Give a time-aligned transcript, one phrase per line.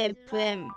[0.00, 0.72] employment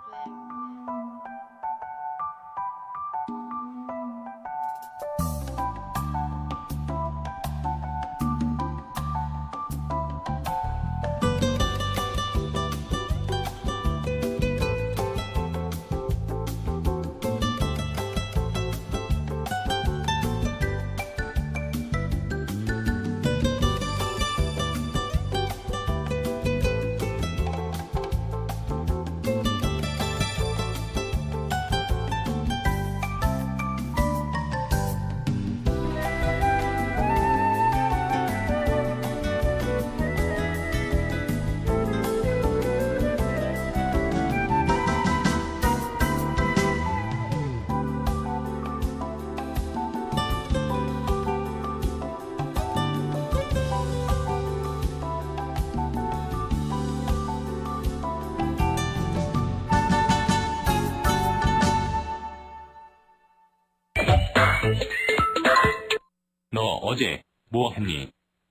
[67.58, 68.08] 뭐 했니?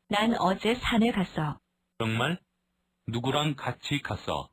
[0.10, 1.58] 난 어제 산에 갔어.
[1.98, 2.42] 정말?
[3.08, 4.50] 누구랑 같이 갔어?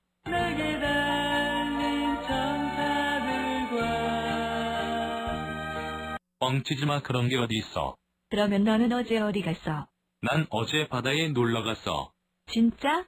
[6.39, 7.97] 뻥치지 마 그런 게 어디 있어.
[8.31, 9.89] 그러면 너는 어제 어디 갔어?
[10.21, 12.13] 난 어제 바다에 놀러 갔어.
[12.47, 13.05] 진짜?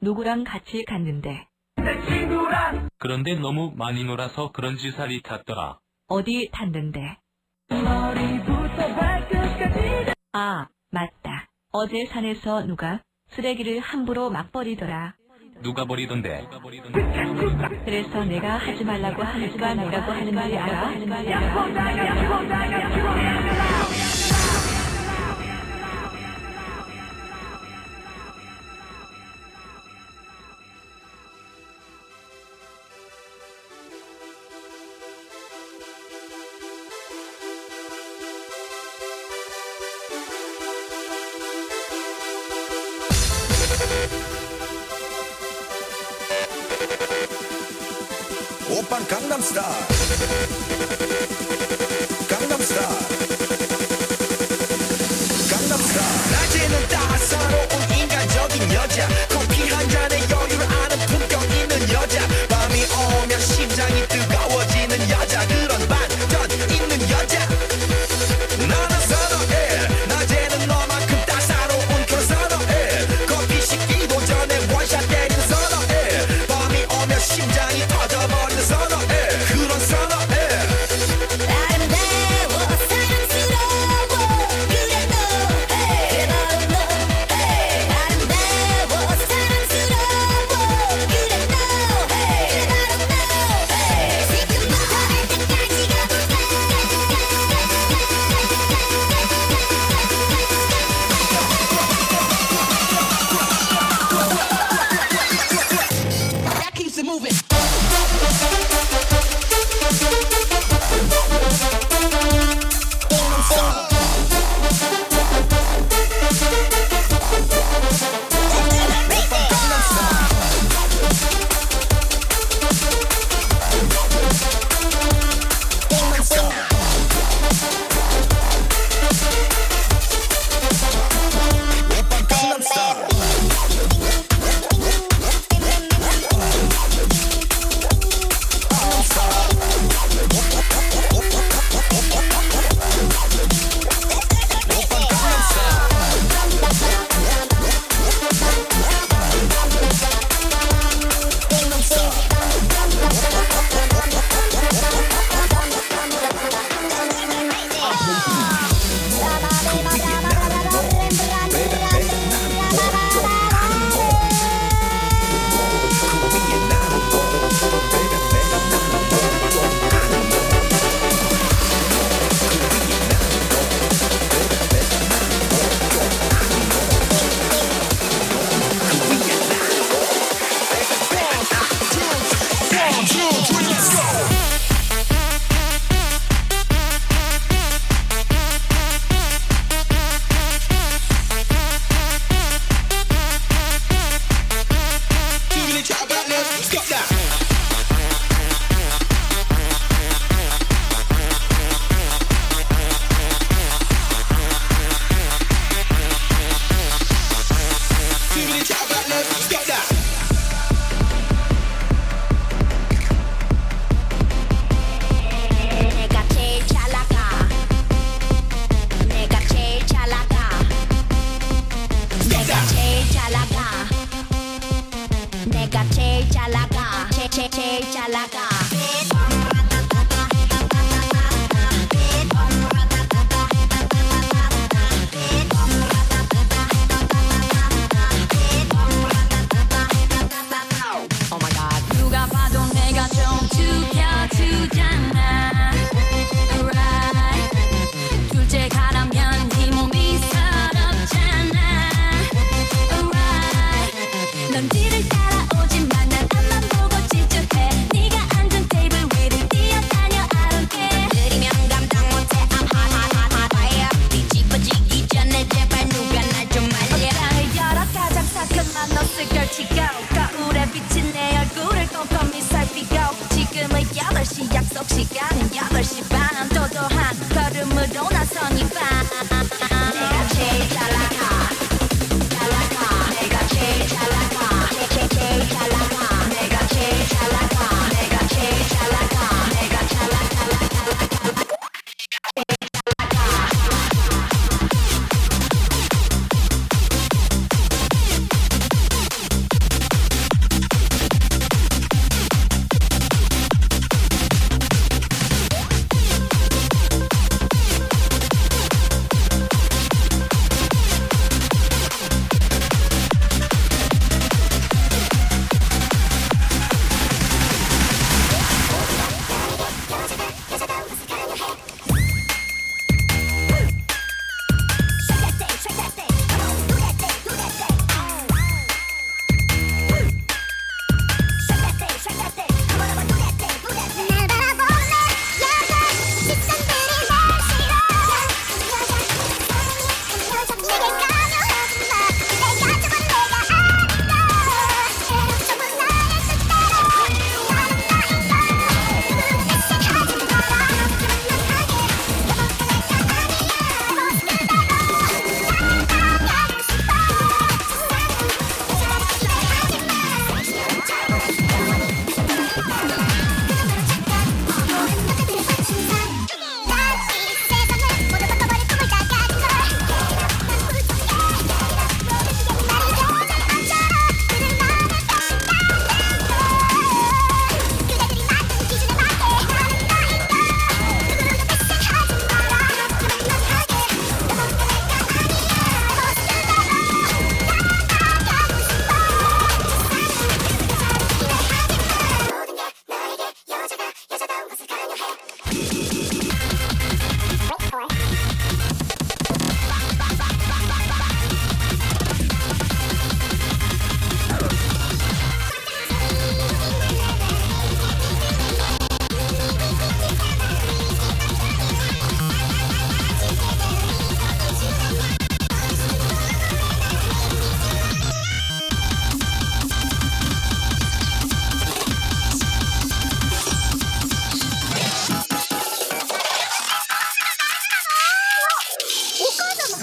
[0.00, 1.46] 누구랑 같이 갔는데?
[2.98, 5.78] 그런데 너무 많이 놀아서 그런지 살이 탔더라.
[6.08, 7.18] 어디 탔는데?
[10.34, 10.71] 아, 맞다.
[11.72, 15.14] 어제 산에서 누가 쓰레기를 함부로 막 버리더라.
[15.62, 16.46] 누가 버리던데?
[17.86, 20.92] 그래서 내가 하지 말라고 하니까 뭐라고 하는 말이 알아?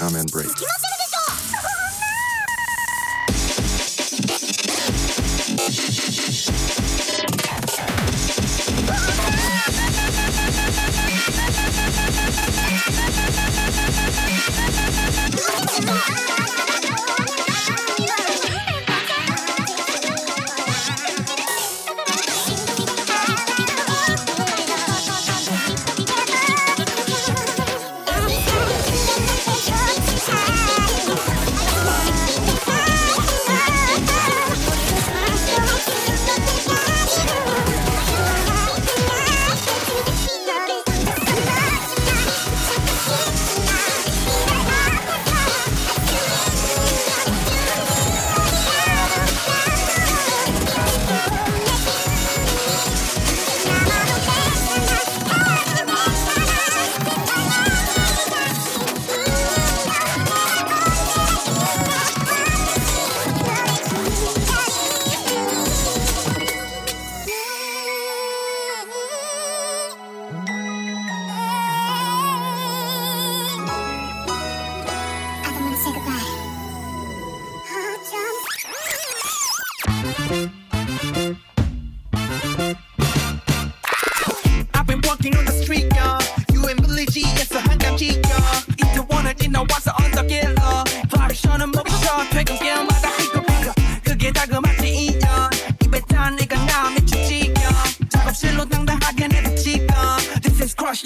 [0.00, 0.79] Comment break.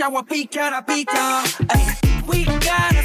[0.04, 1.12] 자와 비켜라 비켜
[1.70, 1.80] Ay,
[2.28, 3.03] We gotta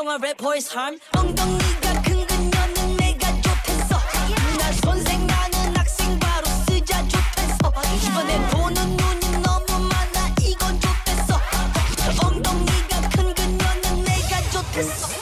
[0.00, 0.98] 영화 래퍼의 삶.
[1.14, 3.98] 엉덩이가 큰 그녀는 내가 좋댔어.
[4.58, 7.70] 날 선생하는 학생 바로 쓰자 좋댔어.
[8.06, 11.38] 이번엔 보는 눈이 너무 많아 이건 좋댔어.
[12.26, 15.19] 엉덩이가 큰 그녀는 내가 좋댔어.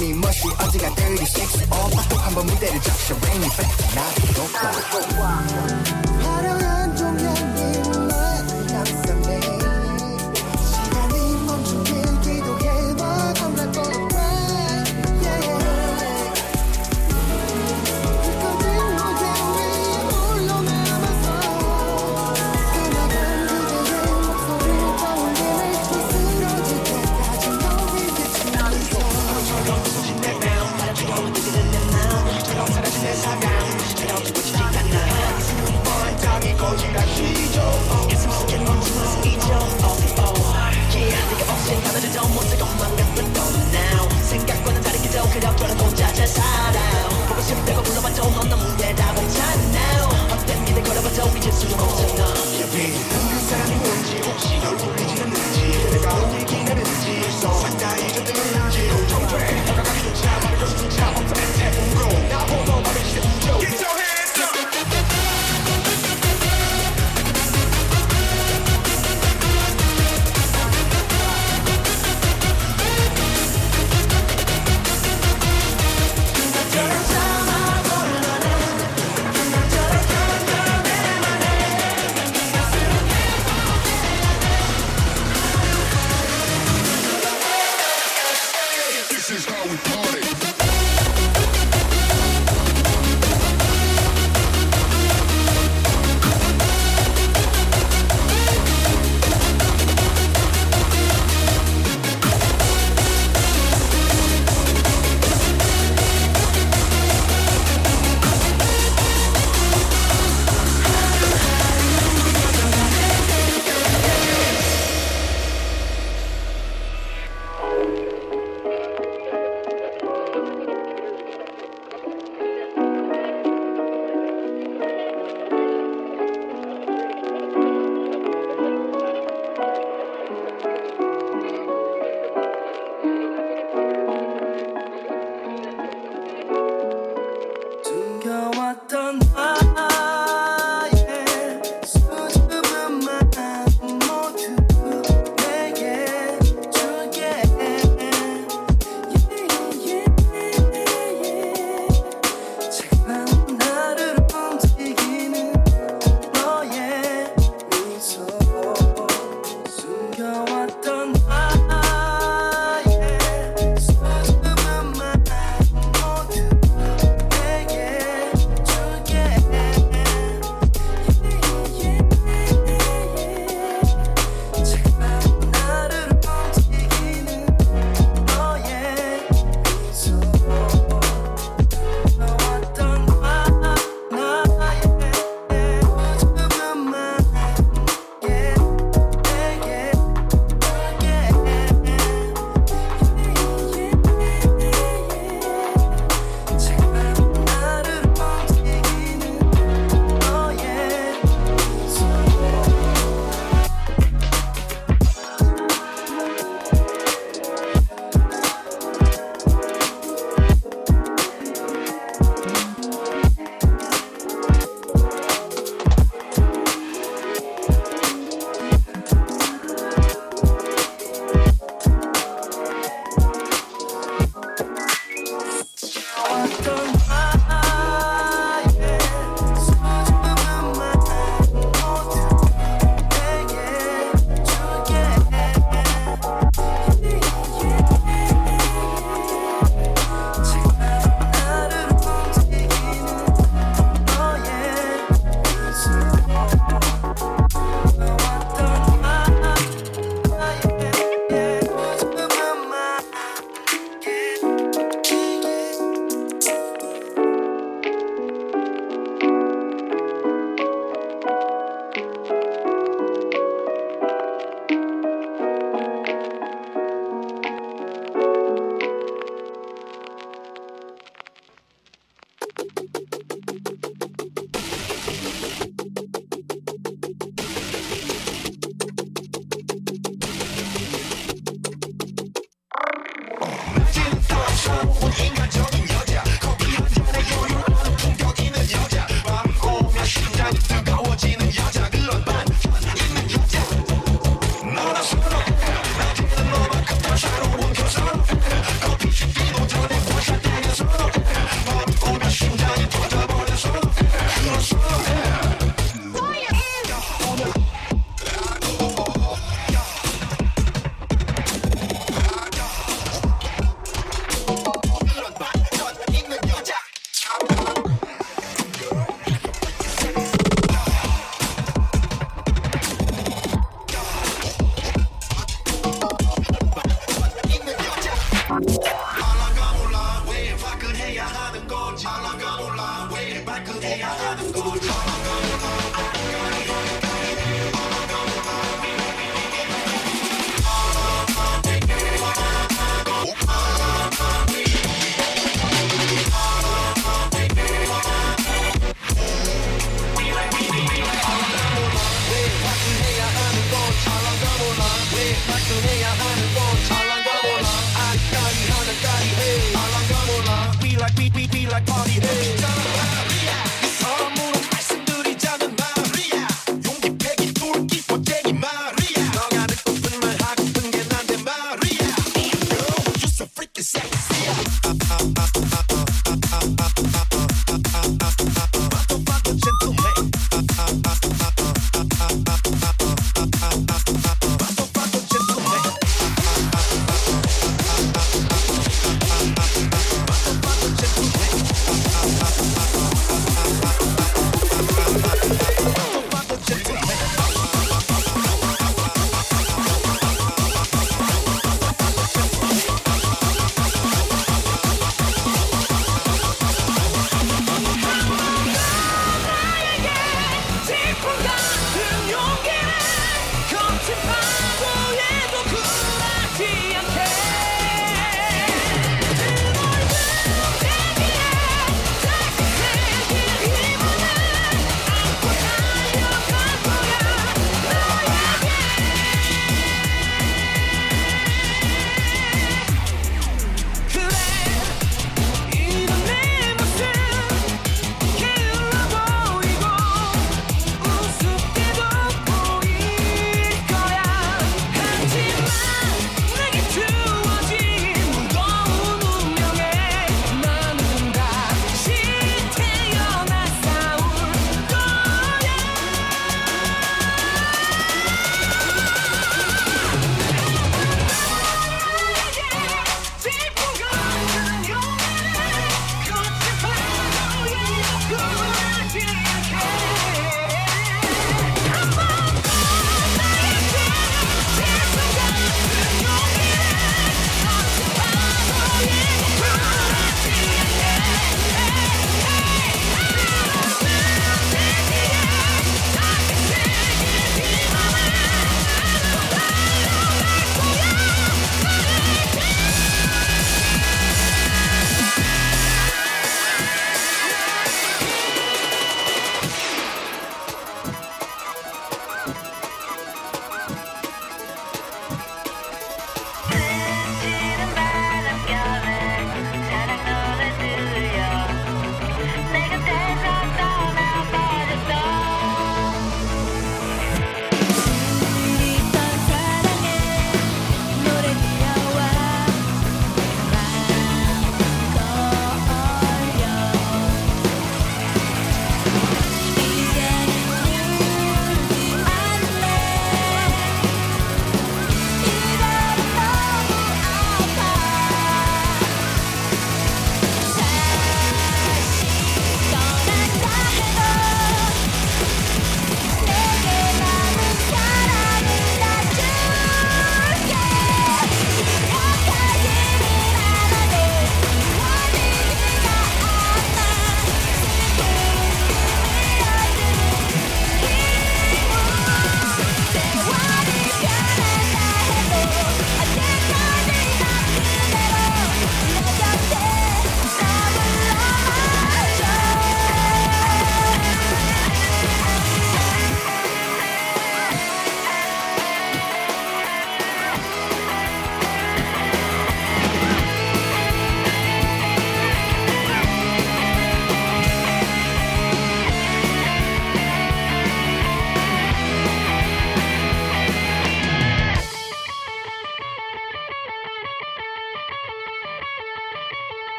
[0.00, 0.39] 자고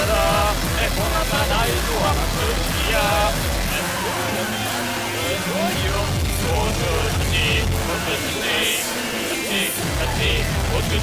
[0.00, 0.14] 만들어
[0.76, 2.96] 내 공항만 아이도와 만들기야
[3.70, 3.72] 내
[5.44, 5.92] 소유
[6.46, 7.34] 모두지
[7.70, 8.46] 모두지
[9.28, 9.50] 같이
[9.98, 10.18] 같이
[10.72, 10.96] 모두지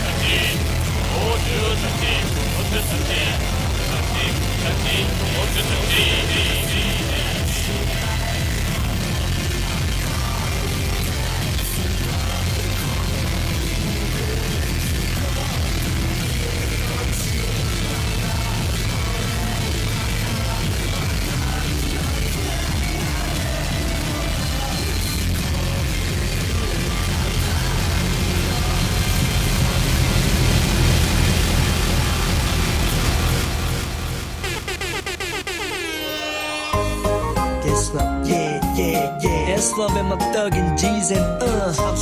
[1.14, 2.04] 모두지
[2.56, 3.12] 모두지
[3.92, 4.16] 같이
[4.64, 4.86] 같이
[5.36, 6.97] 모두지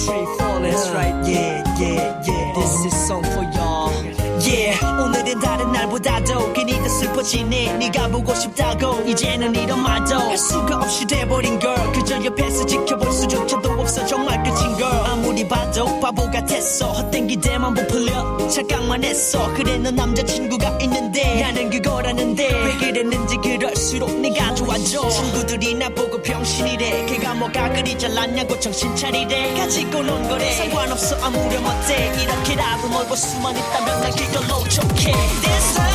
[0.07, 0.11] uh.
[0.11, 2.53] Straight for That's right, yeah, yeah, yeah.
[2.55, 3.91] This is song for y'all.
[4.41, 7.77] Yeah, 오늘은 다른 날보다도 괜히 더 슬퍼지네.
[7.77, 11.91] 네가 보고 싶다고 이제는 이런 말도 할 수가 없이 돼버린 girl.
[11.93, 13.74] 그저 옆에서 지켜볼 수조차도
[16.15, 16.93] 바보 같았어.
[16.93, 19.53] 헛된 기대만 부풀려 착각만 했어.
[19.53, 25.09] 그래 넌 남자친구가 있는데 나는 그거라는데 왜 그랬는지 그럴수록 네가 좋아져.
[25.09, 27.05] 친구들이 나보고 병신이래.
[27.07, 29.53] 걔가 뭐가 그리 잘났냐고 정신 차리래.
[29.59, 30.51] 가지고 논 거래.
[30.53, 32.11] 상관없어 아무렴 어때.
[32.21, 35.11] 이렇게라도 멀고 수만 있다면 난 그걸로 좋게.
[35.11, 35.94] This